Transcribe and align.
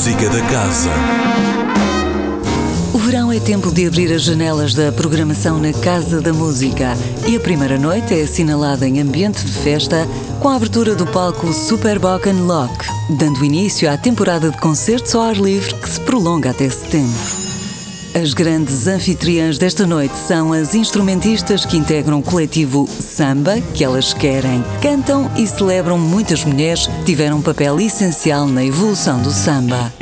Música 0.00 0.30
da 0.30 0.40
Casa. 0.46 0.88
O 2.94 2.96
verão 2.96 3.30
é 3.30 3.38
tempo 3.38 3.70
de 3.70 3.86
abrir 3.86 4.10
as 4.10 4.22
janelas 4.22 4.72
da 4.72 4.90
programação 4.90 5.58
na 5.58 5.74
Casa 5.74 6.22
da 6.22 6.32
Música 6.32 6.96
e 7.28 7.36
a 7.36 7.40
primeira 7.40 7.78
noite 7.78 8.18
é 8.18 8.22
assinalada 8.22 8.88
em 8.88 8.98
ambiente 8.98 9.44
de 9.44 9.52
festa 9.52 10.08
com 10.40 10.48
a 10.48 10.56
abertura 10.56 10.94
do 10.94 11.06
palco 11.06 11.52
Super 11.52 11.98
Bocken 11.98 12.46
Lock, 12.46 12.72
dando 13.10 13.44
início 13.44 13.92
à 13.92 13.98
temporada 13.98 14.48
de 14.48 14.56
concertos 14.56 15.14
ao 15.14 15.20
ar 15.20 15.36
livre 15.36 15.74
que 15.74 15.90
se 15.90 16.00
prolonga 16.00 16.52
até 16.52 16.70
setembro. 16.70 17.49
As 18.12 18.34
grandes 18.34 18.88
anfitriãs 18.88 19.56
desta 19.56 19.86
noite 19.86 20.18
são 20.18 20.52
as 20.52 20.74
instrumentistas 20.74 21.64
que 21.64 21.76
integram 21.76 22.18
o 22.18 22.22
coletivo 22.22 22.88
Samba, 22.88 23.60
que 23.72 23.84
elas 23.84 24.12
querem. 24.12 24.64
Cantam 24.82 25.30
e 25.36 25.46
celebram 25.46 25.96
muitas 25.96 26.44
mulheres 26.44 26.88
que 26.88 27.04
tiveram 27.04 27.38
um 27.38 27.42
papel 27.42 27.78
essencial 27.78 28.46
na 28.46 28.64
evolução 28.64 29.22
do 29.22 29.30
samba. 29.30 29.92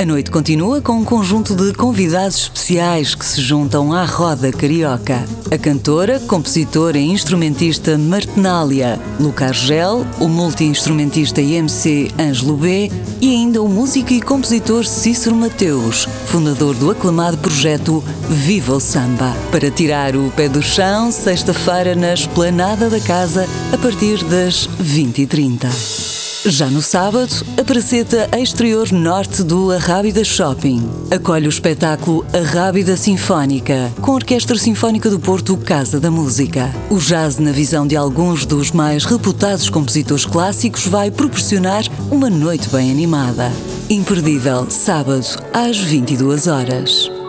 A 0.00 0.06
noite 0.06 0.30
continua 0.30 0.80
com 0.80 0.94
um 0.94 1.04
conjunto 1.04 1.54
de 1.54 1.74
convidados 1.74 2.44
especiais 2.44 3.14
que 3.14 3.22
se 3.22 3.38
juntam 3.42 3.92
à 3.92 4.06
roda 4.06 4.50
carioca. 4.50 5.22
A 5.50 5.58
cantora, 5.58 6.18
compositora 6.20 6.96
e 6.96 7.04
instrumentista 7.04 7.98
Martinália, 7.98 8.98
Luca 9.20 9.48
Argel, 9.48 10.06
o 10.18 10.26
multi-instrumentista 10.26 11.42
e 11.42 11.56
MC 11.56 12.10
Ângelo 12.18 12.56
B 12.56 12.90
e 13.20 13.28
ainda 13.28 13.62
o 13.62 13.68
músico 13.68 14.14
e 14.14 14.22
compositor 14.22 14.86
Cícero 14.86 15.36
Mateus, 15.36 16.08
fundador 16.24 16.74
do 16.76 16.90
aclamado 16.90 17.36
projeto 17.36 18.02
Viva 18.30 18.76
o 18.76 18.80
Samba. 18.80 19.36
Para 19.52 19.70
tirar 19.70 20.16
o 20.16 20.30
pé 20.30 20.48
do 20.48 20.62
chão, 20.62 21.12
sexta-feira 21.12 21.94
na 21.94 22.14
esplanada 22.14 22.88
da 22.88 23.00
casa, 23.00 23.46
a 23.70 23.76
partir 23.76 24.24
das 24.24 24.66
20h30. 24.82 25.99
Já 26.44 26.70
no 26.70 26.80
sábado, 26.80 27.44
a 27.60 27.62
Praceta 27.62 28.26
Exterior 28.34 28.90
Norte 28.92 29.42
do 29.42 29.70
Arrábida 29.70 30.24
Shopping 30.24 30.88
acolhe 31.10 31.46
o 31.46 31.50
espetáculo 31.50 32.24
Arrábida 32.32 32.96
Sinfónica, 32.96 33.92
com 34.00 34.12
a 34.12 34.14
Orquestra 34.14 34.56
Sinfónica 34.56 35.10
do 35.10 35.20
Porto 35.20 35.54
Casa 35.58 36.00
da 36.00 36.10
Música. 36.10 36.74
O 36.88 36.96
jazz, 36.96 37.38
na 37.38 37.52
visão 37.52 37.86
de 37.86 37.94
alguns 37.94 38.46
dos 38.46 38.70
mais 38.70 39.04
reputados 39.04 39.68
compositores 39.68 40.24
clássicos, 40.24 40.86
vai 40.86 41.10
proporcionar 41.10 41.84
uma 42.10 42.30
noite 42.30 42.70
bem 42.70 42.90
animada. 42.90 43.52
Imperdível, 43.90 44.66
sábado, 44.70 45.26
às 45.52 45.76
22 45.76 46.46
horas. 46.46 47.19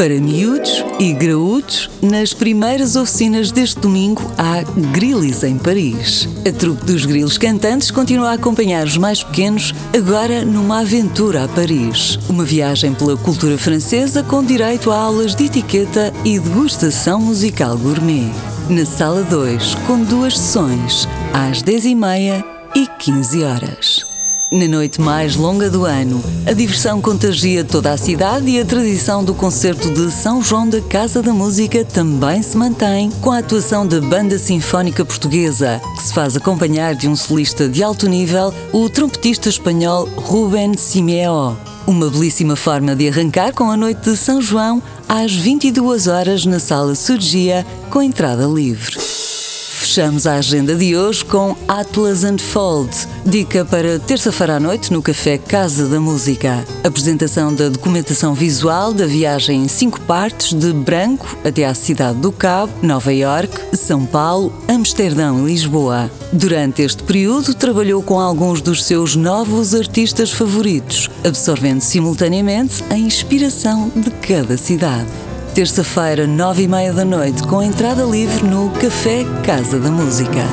Para 0.00 0.18
miúdos 0.18 0.82
e 0.98 1.12
graúdos, 1.12 1.90
nas 2.00 2.32
primeiras 2.32 2.96
oficinas 2.96 3.52
deste 3.52 3.80
domingo 3.80 4.22
há 4.38 4.62
Grilis 4.94 5.44
em 5.44 5.58
Paris. 5.58 6.26
A 6.48 6.50
trupe 6.50 6.86
dos 6.86 7.04
Grilos 7.04 7.36
Cantantes 7.36 7.90
continua 7.90 8.30
a 8.30 8.32
acompanhar 8.32 8.86
os 8.86 8.96
mais 8.96 9.22
pequenos, 9.22 9.74
agora 9.94 10.42
numa 10.42 10.80
aventura 10.80 11.44
a 11.44 11.48
Paris. 11.48 12.18
Uma 12.30 12.46
viagem 12.46 12.94
pela 12.94 13.14
cultura 13.14 13.58
francesa 13.58 14.22
com 14.22 14.42
direito 14.42 14.90
a 14.90 14.96
aulas 14.96 15.34
de 15.34 15.44
etiqueta 15.44 16.10
e 16.24 16.38
degustação 16.38 17.20
musical 17.20 17.76
gourmet. 17.76 18.32
Na 18.70 18.86
Sala 18.86 19.22
2, 19.24 19.74
com 19.86 20.02
duas 20.02 20.38
sessões, 20.38 21.06
às 21.34 21.62
10h30 21.62 22.42
e 22.74 22.86
15 22.98 23.42
horas. 23.42 24.09
Na 24.52 24.66
noite 24.66 25.00
mais 25.00 25.36
longa 25.36 25.70
do 25.70 25.84
ano, 25.84 26.20
a 26.44 26.52
diversão 26.52 27.00
contagia 27.00 27.62
toda 27.62 27.92
a 27.92 27.96
cidade 27.96 28.50
e 28.50 28.60
a 28.60 28.64
tradição 28.64 29.22
do 29.22 29.32
concerto 29.32 29.88
de 29.92 30.10
São 30.10 30.42
João 30.42 30.68
da 30.68 30.80
Casa 30.80 31.22
da 31.22 31.32
Música 31.32 31.84
também 31.84 32.42
se 32.42 32.56
mantém 32.56 33.12
com 33.20 33.30
a 33.30 33.38
atuação 33.38 33.86
da 33.86 34.00
Banda 34.00 34.40
Sinfónica 34.40 35.04
Portuguesa, 35.04 35.80
que 35.94 36.02
se 36.02 36.12
faz 36.12 36.36
acompanhar 36.36 36.96
de 36.96 37.06
um 37.06 37.14
solista 37.14 37.68
de 37.68 37.80
alto 37.80 38.08
nível, 38.08 38.52
o 38.72 38.90
trompetista 38.90 39.48
espanhol 39.48 40.08
Ruben 40.16 40.76
Simeo. 40.76 41.56
Uma 41.86 42.10
belíssima 42.10 42.56
forma 42.56 42.96
de 42.96 43.06
arrancar 43.06 43.52
com 43.52 43.70
a 43.70 43.76
noite 43.76 44.10
de 44.10 44.16
São 44.16 44.42
João 44.42 44.82
às 45.08 45.32
22 45.32 46.08
horas 46.08 46.44
na 46.44 46.58
Sala 46.58 46.96
Surgia 46.96 47.64
com 47.88 48.02
entrada 48.02 48.46
livre. 48.46 48.98
Fechamos 49.90 50.24
a 50.24 50.36
agenda 50.36 50.76
de 50.76 50.96
hoje 50.96 51.24
com 51.24 51.56
Atlas 51.66 52.22
Unfold, 52.22 52.96
dica 53.26 53.64
para 53.64 53.98
terça-feira 53.98 54.54
à 54.54 54.60
noite 54.60 54.92
no 54.92 55.02
Café 55.02 55.36
Casa 55.36 55.88
da 55.88 55.98
Música. 55.98 56.64
Apresentação 56.84 57.52
da 57.52 57.68
documentação 57.68 58.32
visual 58.32 58.94
da 58.94 59.04
viagem 59.04 59.64
em 59.64 59.66
cinco 59.66 60.00
partes 60.02 60.54
de 60.54 60.72
Branco 60.72 61.36
até 61.44 61.64
à 61.64 61.74
cidade 61.74 62.20
do 62.20 62.30
Cabo, 62.30 62.72
Nova 62.80 63.12
York, 63.12 63.76
São 63.76 64.06
Paulo, 64.06 64.52
Amsterdão 64.68 65.40
e 65.48 65.50
Lisboa. 65.50 66.08
Durante 66.32 66.82
este 66.82 67.02
período, 67.02 67.52
trabalhou 67.52 68.00
com 68.00 68.20
alguns 68.20 68.60
dos 68.62 68.84
seus 68.84 69.16
novos 69.16 69.74
artistas 69.74 70.30
favoritos, 70.30 71.10
absorvendo 71.24 71.80
simultaneamente 71.80 72.84
a 72.90 72.96
inspiração 72.96 73.90
de 73.96 74.08
cada 74.24 74.56
cidade 74.56 75.08
terça-feira, 75.50 76.26
nove 76.26 76.62
e 76.62 76.68
meia 76.68 76.92
da 76.92 77.04
noite, 77.04 77.42
com 77.42 77.62
entrada 77.62 78.04
livre 78.04 78.44
no 78.44 78.70
Café 78.70 79.24
Casa 79.44 79.78
da 79.78 79.90
Música. 79.90 80.44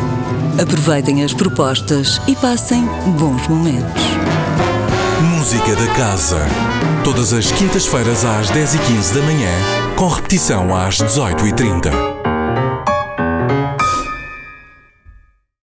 Aproveitem 0.62 1.24
as 1.24 1.34
propostas 1.34 2.20
e 2.28 2.36
passem 2.36 2.84
bons 3.18 3.48
momentos. 3.48 4.04
Música 5.22 5.76
da 5.76 5.88
Casa. 5.94 6.40
Todas 7.04 7.32
as 7.32 7.52
quintas-feiras 7.52 8.26
às 8.26 8.50
10h15 8.50 9.14
da 9.14 9.22
manhã, 9.22 9.52
com 9.96 10.08
repetição 10.08 10.76
às 10.76 10.98
18h30. 10.98 12.17